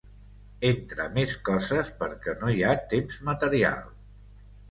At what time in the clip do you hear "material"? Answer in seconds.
3.29-3.87